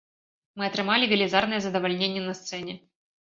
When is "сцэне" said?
2.39-2.73